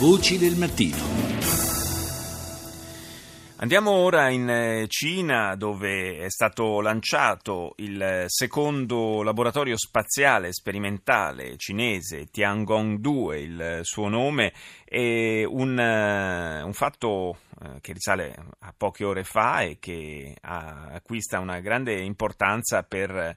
Voci 0.00 0.38
del 0.38 0.56
mattino. 0.56 0.96
Andiamo 3.56 3.90
ora 3.90 4.30
in 4.30 4.48
eh, 4.48 4.86
Cina 4.88 5.54
dove 5.56 6.20
è 6.20 6.30
stato 6.30 6.80
lanciato 6.80 7.74
il 7.76 8.24
secondo 8.28 9.22
laboratorio 9.22 9.76
spaziale 9.76 10.54
sperimentale 10.54 11.58
cinese, 11.58 12.30
Tiangong 12.30 12.96
2, 12.96 13.40
il 13.40 13.80
suo 13.82 14.08
nome, 14.08 14.54
è 14.86 15.44
un, 15.44 15.78
eh, 15.78 16.62
un 16.62 16.72
fatto 16.72 17.40
eh, 17.62 17.82
che 17.82 17.92
risale 17.92 18.34
a 18.60 18.72
poche 18.74 19.04
ore 19.04 19.24
fa 19.24 19.60
e 19.60 19.76
che 19.78 20.34
acquista 20.40 21.40
una 21.40 21.60
grande 21.60 22.00
importanza 22.00 22.82
per 22.84 23.36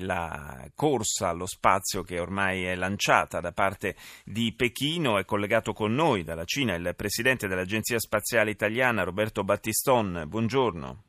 la 0.00 0.68
corsa 0.74 1.28
allo 1.28 1.46
spazio 1.46 2.02
che 2.02 2.18
ormai 2.18 2.64
è 2.64 2.74
lanciata 2.74 3.40
da 3.40 3.52
parte 3.52 3.96
di 4.24 4.52
Pechino. 4.52 5.18
È 5.18 5.24
collegato 5.24 5.72
con 5.72 5.94
noi 5.94 6.24
dalla 6.24 6.44
Cina 6.44 6.74
il 6.74 6.94
presidente 6.96 7.46
dell'Agenzia 7.46 7.98
Spaziale 7.98 8.50
Italiana, 8.50 9.04
Roberto 9.04 9.44
Battiston. 9.44 10.24
Buongiorno. 10.26 11.02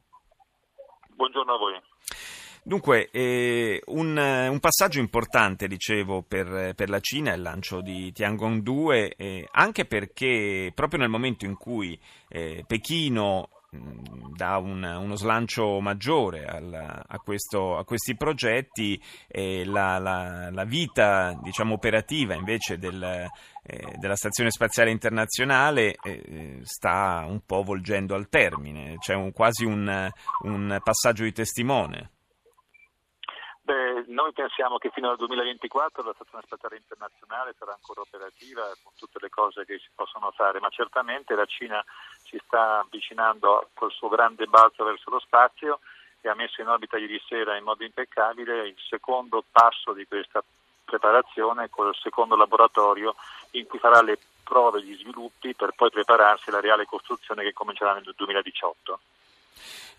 Buongiorno 1.15 1.53
a 1.53 1.57
voi. 1.57 1.81
Dunque, 2.63 3.09
eh, 3.09 3.81
un, 3.87 4.15
un, 4.15 4.59
passaggio 4.59 4.99
importante, 4.99 5.67
dicevo, 5.67 6.21
per, 6.21 6.75
per, 6.75 6.89
la 6.89 6.99
Cina 6.99 7.31
è 7.31 7.35
il 7.35 7.41
lancio 7.41 7.81
di 7.81 8.11
Tiangong 8.11 8.61
2, 8.61 9.15
eh, 9.15 9.47
anche 9.51 9.85
perché 9.85 10.71
proprio 10.75 10.99
nel 10.99 11.09
momento 11.09 11.45
in 11.45 11.55
cui 11.55 11.99
eh, 12.27 12.63
Pechino 12.67 13.49
dà 14.35 14.57
un, 14.57 14.83
uno 14.83 15.15
slancio 15.15 15.79
maggiore 15.79 16.45
al, 16.45 16.73
a, 16.73 17.17
questo, 17.19 17.77
a, 17.77 17.85
questi 17.85 18.17
progetti 18.17 19.01
e 19.27 19.63
la, 19.63 19.97
la, 19.97 20.49
la 20.51 20.63
vita 20.65 21.39
diciamo, 21.41 21.75
operativa 21.75 22.33
invece 22.33 22.77
del, 22.77 23.01
eh, 23.63 23.95
della 23.97 24.15
Stazione 24.15 24.51
Spaziale 24.51 24.91
Internazionale 24.91 25.95
eh, 26.03 26.59
sta 26.63 27.23
un 27.25 27.41
po' 27.45 27.63
volgendo 27.63 28.15
al 28.15 28.27
termine, 28.27 28.97
c'è 28.97 29.13
un, 29.13 29.31
quasi 29.31 29.63
un, 29.63 30.09
un 30.43 30.79
passaggio 30.83 31.23
di 31.23 31.31
testimone. 31.31 32.09
Beh, 33.63 34.05
noi 34.07 34.33
pensiamo 34.33 34.77
che 34.79 34.89
fino 34.89 35.09
al 35.11 35.17
2024 35.17 36.03
la 36.03 36.13
Stazione 36.13 36.43
Spaziale 36.45 36.77
Internazionale 36.77 37.53
sarà 37.57 37.73
ancora 37.73 38.01
operativa 38.01 38.63
con 38.81 38.93
tutte 38.97 39.19
le 39.21 39.29
cose 39.29 39.65
che 39.65 39.77
si 39.77 39.89
possono 39.93 40.31
fare, 40.31 40.59
ma 40.59 40.69
certamente 40.69 41.35
la 41.35 41.45
Cina 41.45 41.83
si 42.23 42.41
sta 42.45 42.79
avvicinando 42.79 43.69
col 43.75 43.91
suo 43.91 44.09
grande 44.09 44.47
balzo 44.47 44.83
verso 44.83 45.11
lo 45.11 45.19
spazio 45.19 45.79
e 46.21 46.29
ha 46.29 46.35
messo 46.35 46.61
in 46.61 46.67
orbita 46.67 46.97
ieri 46.97 47.21
sera 47.27 47.55
in 47.55 47.63
modo 47.63 47.83
impeccabile 47.83 48.67
il 48.67 48.77
secondo 48.89 49.43
passo 49.51 49.93
di 49.93 50.05
questa 50.07 50.43
preparazione 50.83 51.69
con 51.69 51.87
il 51.87 51.95
secondo 52.01 52.35
laboratorio 52.35 53.15
in 53.51 53.65
cui 53.67 53.79
farà 53.79 54.01
le 54.01 54.17
prove 54.43 54.83
gli 54.83 54.97
sviluppi 54.97 55.53
per 55.53 55.71
poi 55.75 55.89
prepararsi 55.89 56.49
alla 56.49 56.59
reale 56.59 56.85
costruzione 56.85 57.43
che 57.43 57.53
comincerà 57.53 57.93
nel 57.93 58.13
2018. 58.15 58.99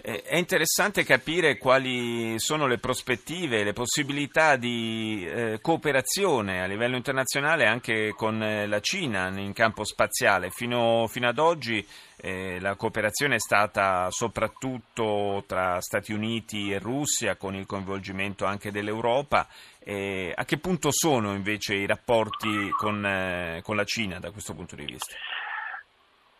Eh, 0.04 0.22
è 0.22 0.36
interessante 0.36 1.04
capire 1.04 1.58
quali 1.58 2.34
sono 2.40 2.66
le 2.66 2.78
prospettive, 2.78 3.62
le 3.62 3.72
possibilità 3.72 4.56
di 4.56 5.24
eh, 5.24 5.60
cooperazione 5.60 6.60
a 6.60 6.66
livello 6.66 6.96
internazionale 6.96 7.66
anche 7.66 8.12
con 8.16 8.42
eh, 8.42 8.66
la 8.66 8.80
Cina 8.80 9.28
in 9.38 9.52
campo 9.52 9.84
spaziale. 9.84 10.50
Fino, 10.50 11.06
fino 11.06 11.28
ad 11.28 11.38
oggi 11.38 11.86
eh, 12.16 12.58
la 12.58 12.74
cooperazione 12.74 13.36
è 13.36 13.38
stata 13.38 14.08
soprattutto 14.10 15.44
tra 15.46 15.80
Stati 15.80 16.12
Uniti 16.12 16.72
e 16.72 16.80
Russia, 16.80 17.36
con 17.36 17.54
il 17.54 17.66
coinvolgimento 17.66 18.44
anche 18.44 18.72
dell'Europa. 18.72 19.46
A 19.84 20.44
che 20.44 20.58
punto 20.58 20.90
sono 20.92 21.32
invece 21.32 21.74
i 21.74 21.86
rapporti 21.86 22.70
con, 22.70 23.04
eh, 23.04 23.60
con 23.64 23.74
la 23.74 23.84
Cina 23.84 24.20
da 24.20 24.30
questo 24.30 24.54
punto 24.54 24.76
di 24.76 24.84
vista? 24.84 25.14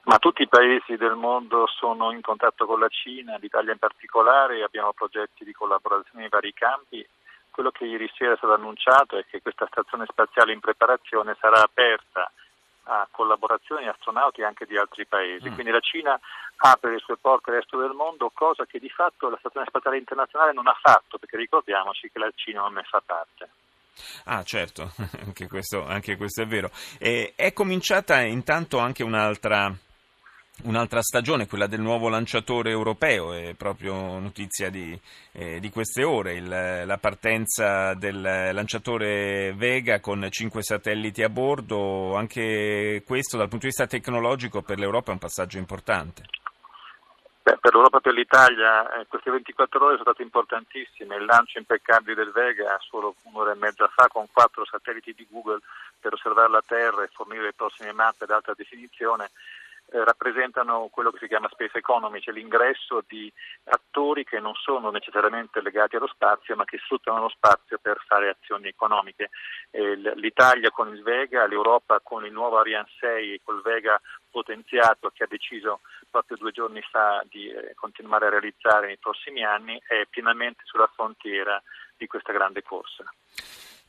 Ma 0.05 0.19
tutti 0.19 0.42
i 0.42 0.48
paesi 0.48 0.97
del 0.97 1.14
mondo 1.14 1.67
sono 1.69 2.11
in 2.11 2.20
contatto 2.22 2.67
con 2.67 2.81
la 2.81 2.89
Cina, 2.89 3.36
l'Italia 3.36 3.72
in 3.72 3.78
particolare, 3.78 4.64
abbiamo 4.64 4.92
progetti 4.92 5.44
di 5.44 5.53
collaborazione 5.53 6.25
in 6.25 6.28
vari 6.28 6.53
campi. 6.53 7.06
Quello 7.50 7.71
che 7.71 7.84
ieri 7.84 8.10
sera 8.16 8.32
è 8.32 8.37
stato 8.37 8.54
annunciato 8.54 9.16
è 9.16 9.25
che 9.27 9.41
questa 9.41 9.66
stazione 9.71 10.06
spaziale 10.09 10.53
in 10.53 10.60
preparazione 10.60 11.37
sarà 11.38 11.62
aperta 11.62 12.31
a 12.84 13.06
collaborazioni 13.12 13.87
astronauti 13.87 14.43
anche 14.43 14.66
di 14.66 14.77
altri 14.77 15.06
paesi. 15.06 15.49
Mm. 15.49 15.54
Quindi 15.54 15.71
la 15.71 15.81
Cina 15.81 16.19
apre 16.56 16.93
le 16.93 16.98
sue 16.98 17.16
porte 17.16 17.50
al 17.50 17.56
resto 17.56 17.78
del 17.78 17.93
mondo, 17.93 18.31
cosa 18.34 18.65
che 18.66 18.81
di 18.81 18.88
fatto 18.88 19.28
la 19.28 19.37
Stazione 19.38 19.66
Spaziale 19.69 19.98
Internazionale 19.98 20.53
non 20.53 20.66
ha 20.66 20.77
fatto, 20.81 21.19
perché 21.19 21.37
ricordiamoci 21.37 22.10
che 22.10 22.19
la 22.19 22.31
Cina 22.34 22.62
non 22.62 22.72
ne 22.75 22.82
fa 22.82 23.00
parte. 23.04 23.50
Ah, 24.25 24.43
certo, 24.43 24.91
anche 25.25 25.47
questo, 25.47 25.84
anche 25.87 26.16
questo 26.16 26.43
è 26.43 26.47
vero. 26.47 26.71
E 26.98 27.34
è 27.37 27.53
cominciata 27.53 28.21
intanto 28.22 28.78
anche 28.78 29.04
un'altra 29.04 29.71
Un'altra 30.65 31.01
stagione, 31.01 31.49
quella 31.49 31.67
del 31.67 31.81
nuovo 31.81 32.09
lanciatore 32.09 32.71
europeo, 32.71 33.33
è 33.33 33.55
proprio 33.55 34.19
notizia 34.19 34.71
di, 34.71 34.97
eh, 35.33 35.59
di 35.59 35.71
queste 35.71 36.05
ore, 36.05 36.35
il, 36.35 36.47
la 36.49 36.99
partenza 36.99 37.95
del 37.95 38.21
lanciatore 38.21 39.55
Vega 39.55 39.99
con 39.99 40.29
cinque 40.31 40.63
satelliti 40.63 41.23
a 41.23 41.31
bordo, 41.31 42.15
anche 42.15 43.03
questo 43.05 43.39
dal 43.39 43.49
punto 43.49 43.67
di 43.67 43.73
vista 43.75 43.87
tecnologico 43.89 44.63
per 44.63 44.79
l'Europa 44.79 45.11
è 45.11 45.15
un 45.15 45.19
passaggio 45.19 45.59
importante. 45.59 46.25
Beh, 47.43 47.59
per 47.59 47.73
l'Europa 47.73 47.99
e 47.99 48.01
per 48.03 48.13
l'Italia 48.13 49.01
eh, 49.01 49.07
queste 49.09 49.33
24 49.33 49.84
ore 49.84 49.97
sono 49.97 50.11
state 50.11 50.23
importantissime, 50.23 51.17
il 51.17 51.25
lancio 51.25 51.59
impeccabile 51.59 52.15
del 52.15 52.31
Vega 52.31 52.79
solo 52.79 53.17
un'ora 53.23 53.51
e 53.51 53.57
mezza 53.57 53.89
fa 53.89 54.07
con 54.07 54.29
quattro 54.31 54.65
satelliti 54.65 55.13
di 55.13 55.27
Google 55.29 55.59
per 55.99 56.13
osservare 56.13 56.51
la 56.51 56.63
Terra 56.65 57.03
e 57.03 57.11
fornire 57.11 57.43
le 57.43 57.53
prossime 57.53 57.93
mappe 57.93 58.25
ad 58.25 58.31
alta 58.31 58.53
definizione 58.55 59.31
eh, 59.92 60.04
rappresentano 60.04 60.88
quello 60.91 61.10
che 61.10 61.19
si 61.19 61.28
chiama 61.28 61.48
space 61.50 61.78
economy, 61.78 62.20
cioè 62.20 62.34
l'ingresso 62.34 63.04
di 63.06 63.30
attori 63.64 64.25
che 64.25 64.41
non 64.41 64.54
sono 64.54 64.91
necessariamente 64.91 65.60
legati 65.60 65.97
allo 65.97 66.06
spazio 66.06 66.56
ma 66.56 66.64
che 66.64 66.78
sfruttano 66.78 67.20
lo 67.20 67.28
spazio 67.28 67.78
per 67.78 68.03
fare 68.06 68.30
azioni 68.30 68.69
economiche. 68.69 69.30
Eh, 69.70 69.97
L'Italia 70.14 70.70
con 70.70 70.88
il 70.88 71.03
Vega, 71.03 71.47
l'Europa 71.47 72.00
con 72.03 72.25
il 72.25 72.32
nuovo 72.32 72.58
Ariane 72.58 72.88
6 72.98 73.34
e 73.34 73.41
col 73.44 73.60
Vega 73.62 74.00
potenziato 74.30 75.10
che 75.10 75.25
ha 75.25 75.28
deciso 75.28 75.80
proprio 76.10 76.36
due 76.38 76.53
giorni 76.53 76.80
fa 76.82 77.22
di 77.28 77.48
eh, 77.48 77.74
continuare 77.74 78.26
a 78.26 78.30
realizzare 78.30 78.86
nei 78.86 78.98
prossimi 78.98 79.44
anni 79.44 79.80
è 79.86 80.06
pienamente 80.09 80.62
sulla 80.64 80.91
frontiera 80.94 81.62
di 81.97 82.06
questa 82.06 82.32
grande 82.32 82.62
corsa. 82.62 83.04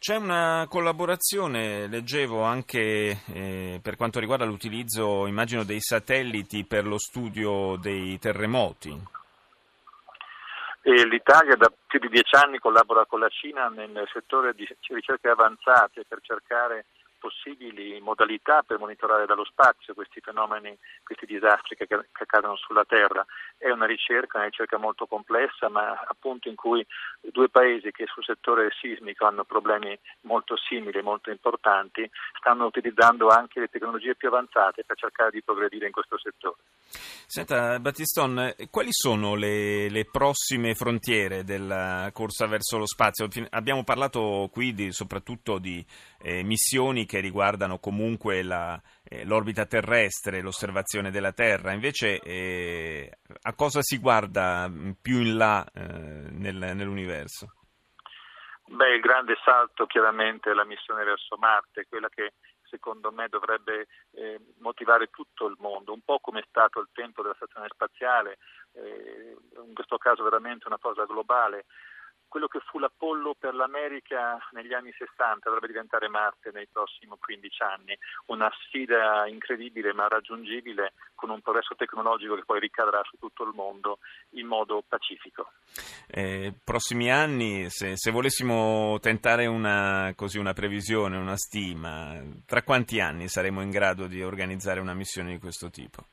C'è 0.03 0.17
una 0.17 0.65
collaborazione, 0.67 1.87
leggevo 1.87 2.43
anche 2.43 3.19
eh, 3.33 3.79
per 3.81 3.95
quanto 3.95 4.19
riguarda 4.19 4.43
l'utilizzo, 4.43 5.27
immagino, 5.27 5.63
dei 5.63 5.79
satelliti 5.79 6.65
per 6.65 6.85
lo 6.85 6.97
studio 6.97 7.77
dei 7.77 8.19
terremoti. 8.19 8.89
E 10.81 11.05
L'Italia 11.07 11.55
da 11.55 11.71
più 11.87 11.99
di 11.99 12.09
dieci 12.09 12.35
anni 12.35 12.59
collabora 12.59 13.05
con 13.05 13.21
la 13.21 13.29
Cina 13.29 13.69
nel 13.69 14.05
settore 14.11 14.53
di 14.53 14.67
ricerche 14.89 15.29
avanzate 15.29 16.03
per 16.05 16.19
cercare 16.21 16.83
possibili 17.23 18.01
modalità 18.01 18.63
per 18.63 18.79
monitorare 18.79 19.25
dallo 19.25 19.45
spazio 19.45 19.93
questi 19.93 20.19
fenomeni, 20.19 20.77
questi 21.05 21.25
disastri 21.25 21.77
che, 21.77 21.87
che 21.87 22.03
accadono 22.11 22.57
sulla 22.57 22.83
Terra. 22.83 23.25
È 23.57 23.69
una 23.69 23.85
ricerca, 23.85 24.39
una 24.39 24.47
ricerca 24.47 24.77
molto 24.77 25.05
complessa, 25.05 25.69
ma 25.69 26.03
appunto 26.05 26.49
in 26.49 26.55
cui 26.55 26.85
due 27.31 27.47
paesi 27.47 27.91
che 27.91 28.07
sul 28.07 28.25
settore 28.25 28.71
sismico 28.77 29.25
hanno 29.25 29.45
problemi 29.45 29.97
molto 30.21 30.57
simili, 30.57 31.01
molto 31.01 31.31
importanti, 31.31 32.09
stanno 32.37 32.65
utilizzando 32.65 33.29
anche 33.29 33.61
le 33.61 33.69
tecnologie 33.69 34.15
più 34.15 34.27
avanzate 34.27 34.83
per 34.83 34.97
cercare 34.97 35.31
di 35.31 35.41
progredire 35.41 35.85
in 35.85 35.93
questo 35.93 36.17
settore. 36.19 36.57
Senta, 37.25 37.79
Battiston, 37.79 38.53
quali 38.69 38.91
sono 38.91 39.35
le, 39.35 39.89
le, 39.89 40.05
prossime 40.05 40.75
frontiere 40.75 41.43
della 41.43 42.09
corsa 42.13 42.45
verso 42.47 42.77
lo 42.77 42.85
spazio? 42.85 43.27
Abbiamo 43.51 43.83
parlato 43.83 44.49
qui 44.51 44.73
di, 44.73 44.91
soprattutto 44.91 45.57
di 45.57 45.83
eh, 46.23 46.41
missioni 46.41 47.05
che 47.05 47.19
riguardano 47.19 47.79
comunque 47.79 48.43
la, 48.43 48.81
eh, 49.03 49.25
l'orbita 49.25 49.65
terrestre, 49.65 50.41
l'osservazione 50.41 51.11
della 51.11 51.33
Terra, 51.33 51.73
invece 51.73 52.19
eh, 52.21 53.11
a 53.41 53.53
cosa 53.53 53.81
si 53.81 53.97
guarda 53.97 54.71
più 55.01 55.19
in 55.19 55.35
là 55.35 55.65
eh, 55.73 55.81
nel, 55.83 56.55
nell'universo? 56.55 57.53
Beh, 58.65 58.95
il 58.95 59.01
grande 59.01 59.35
salto 59.43 59.85
chiaramente 59.85 60.49
è 60.49 60.53
la 60.53 60.65
missione 60.65 61.03
verso 61.03 61.35
Marte, 61.37 61.85
quella 61.87 62.07
che 62.07 62.33
secondo 62.63 63.11
me 63.11 63.27
dovrebbe 63.27 63.87
eh, 64.13 64.39
motivare 64.59 65.09
tutto 65.11 65.45
il 65.45 65.55
mondo, 65.59 65.93
un 65.93 66.01
po' 66.03 66.19
come 66.19 66.39
è 66.39 66.45
stato 66.47 66.79
il 66.79 66.87
tempo 66.93 67.21
della 67.21 67.35
stazione 67.35 67.67
spaziale, 67.69 68.39
eh, 68.71 69.35
in 69.67 69.73
questo 69.73 69.97
caso 69.97 70.23
veramente 70.23 70.67
una 70.67 70.79
cosa 70.79 71.05
globale. 71.05 71.65
Quello 72.33 72.47
che 72.47 72.61
fu 72.65 72.79
l'Apollo 72.79 73.35
per 73.37 73.53
l'America 73.53 74.39
negli 74.53 74.73
anni 74.73 74.91
60 74.91 75.47
dovrebbe 75.49 75.67
diventare 75.67 76.09
Marte 76.09 76.49
nei 76.51 76.65
prossimi 76.65 77.13
15 77.19 77.61
anni, 77.61 77.95
una 78.25 78.51
sfida 78.65 79.27
incredibile 79.27 79.93
ma 79.93 80.07
raggiungibile 80.07 80.93
con 81.13 81.29
un 81.29 81.41
progresso 81.41 81.75
tecnologico 81.75 82.33
che 82.33 82.43
poi 82.43 82.59
ricadrà 82.59 83.03
su 83.03 83.17
tutto 83.19 83.43
il 83.43 83.51
mondo 83.53 83.99
in 84.31 84.47
modo 84.47 84.83
pacifico. 84.87 85.51
Eh, 86.07 86.55
prossimi 86.63 87.11
anni, 87.11 87.69
se, 87.69 87.97
se 87.97 88.09
volessimo 88.09 88.97
tentare 88.99 89.45
una, 89.45 90.13
così, 90.15 90.39
una 90.39 90.53
previsione, 90.53 91.17
una 91.17 91.37
stima, 91.37 92.19
tra 92.47 92.63
quanti 92.63 92.99
anni 92.99 93.27
saremo 93.27 93.61
in 93.61 93.69
grado 93.69 94.07
di 94.07 94.23
organizzare 94.23 94.79
una 94.79 94.95
missione 94.95 95.33
di 95.33 95.39
questo 95.39 95.69
tipo? 95.69 96.03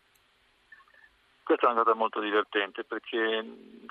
Questa 1.50 1.66
è 1.66 1.72
una 1.72 1.82
cosa 1.82 1.96
molto 1.96 2.20
divertente 2.20 2.84
perché 2.84 3.44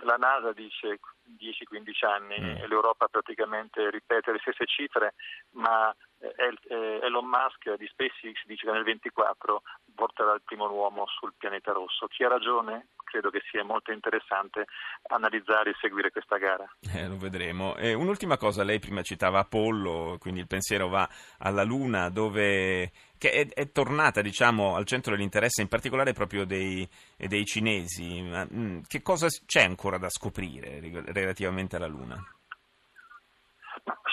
la 0.03 0.15
NASA 0.15 0.53
dice 0.53 1.01
10-15 1.37 2.05
anni 2.05 2.39
mm. 2.39 2.55
e 2.55 2.67
l'Europa 2.67 3.09
praticamente 3.09 3.89
ripete 3.89 4.31
le 4.31 4.39
stesse 4.39 4.65
cifre, 4.65 5.15
ma 5.55 5.93
eh, 6.19 6.33
eh, 6.69 6.99
Elon 7.03 7.25
Musk 7.25 7.75
di 7.75 7.85
SpaceX 7.85 8.45
dice 8.45 8.65
che 8.65 8.71
nel 8.71 8.85
24 8.85 9.61
porterà 9.93 10.35
il 10.35 10.41
primo 10.45 10.71
uomo 10.71 11.05
sul 11.07 11.33
pianeta 11.37 11.73
rosso. 11.73 12.07
Chi 12.07 12.23
ha 12.23 12.29
ragione? 12.29 12.87
Credo 13.09 13.29
che 13.29 13.41
sia 13.49 13.63
molto 13.63 13.91
interessante 13.91 14.65
analizzare 15.09 15.71
e 15.71 15.75
seguire 15.81 16.11
questa 16.11 16.37
gara. 16.37 16.65
Eh, 16.93 17.07
lo 17.07 17.17
vedremo. 17.17 17.75
E 17.75 17.93
un'ultima 17.93 18.37
cosa, 18.37 18.63
lei 18.63 18.79
prima 18.79 19.01
citava 19.01 19.39
Apollo, 19.39 20.17
quindi 20.19 20.41
il 20.41 20.47
pensiero 20.47 20.87
va 20.87 21.09
alla 21.39 21.63
Luna, 21.63 22.09
dove 22.09 22.91
che 23.17 23.31
è, 23.31 23.47
è 23.47 23.71
tornata 23.71 24.21
diciamo, 24.21 24.75
al 24.75 24.85
centro 24.85 25.11
dell'interesse 25.13 25.61
in 25.61 25.67
particolare 25.67 26.13
proprio 26.13 26.45
dei, 26.45 26.87
dei 27.17 27.45
cinesi. 27.45 28.21
Mm, 28.21 28.81
che 28.87 29.01
cosa 29.01 29.27
c'è 29.27 29.63
ancora 29.63 29.97
da 29.97 30.09
scoprire 30.09 30.79
relativamente 31.11 31.75
alla 31.75 31.87
Luna? 31.87 32.23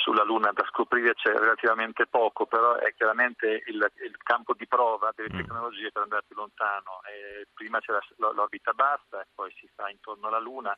Sulla 0.06 0.22
Luna 0.22 0.52
da 0.52 0.64
scoprire 0.68 1.14
c'è 1.14 1.32
relativamente 1.32 2.06
poco, 2.06 2.46
però 2.46 2.76
è 2.76 2.94
chiaramente 2.94 3.64
il, 3.66 3.84
il 4.04 4.16
campo 4.22 4.54
di 4.54 4.68
prova 4.68 5.10
delle 5.12 5.34
mm. 5.34 5.38
tecnologie 5.38 5.90
per 5.90 6.02
andare 6.02 6.22
più 6.24 6.36
lontano. 6.36 7.02
E 7.02 7.48
prima 7.52 7.80
c'è 7.80 7.90
la, 7.90 8.30
l'orbita 8.30 8.72
bassa 8.72 9.20
e 9.20 9.26
poi 9.34 9.52
si 9.58 9.68
sta 9.72 9.90
intorno 9.90 10.28
alla 10.28 10.38
Luna, 10.38 10.76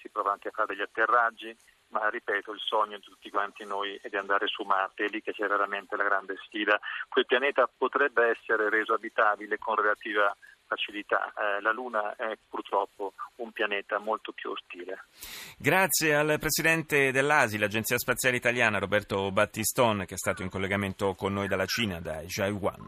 si 0.00 0.08
prova 0.10 0.30
anche 0.30 0.48
a 0.48 0.52
fare 0.52 0.68
degli 0.68 0.82
atterraggi, 0.82 1.56
ma 1.88 2.08
ripeto, 2.08 2.52
il 2.52 2.60
sogno 2.60 2.98
di 2.98 3.02
tutti 3.02 3.30
quanti 3.30 3.64
noi 3.64 3.98
è 4.00 4.08
di 4.08 4.16
andare 4.16 4.46
su 4.46 4.62
Marte, 4.62 5.06
è 5.06 5.08
lì 5.08 5.22
che 5.22 5.32
c'è 5.32 5.48
veramente 5.48 5.96
la 5.96 6.04
grande 6.04 6.36
sfida. 6.44 6.78
Quel 7.08 7.26
pianeta 7.26 7.68
potrebbe 7.76 8.28
essere 8.28 8.70
reso 8.70 8.94
abitabile 8.94 9.58
con 9.58 9.74
relativa 9.74 10.32
facilità. 10.68 11.32
Eh, 11.32 11.60
la 11.60 11.72
Luna 11.72 12.14
è 12.14 12.36
purtroppo 12.48 13.14
un 13.36 13.50
pianeta 13.50 13.98
molto 13.98 14.32
più 14.32 14.50
ostile. 14.50 15.06
Grazie 15.58 16.14
al 16.14 16.38
Presidente 16.38 17.10
dell'ASI, 17.10 17.58
l'Agenzia 17.58 17.98
Spaziale 17.98 18.36
Italiana, 18.36 18.78
Roberto 18.78 19.32
Battiston, 19.32 20.04
che 20.06 20.14
è 20.14 20.18
stato 20.18 20.42
in 20.42 20.50
collegamento 20.50 21.14
con 21.14 21.32
noi 21.32 21.48
dalla 21.48 21.66
Cina, 21.66 22.00
da 22.00 22.20
Jaiwan. 22.20 22.86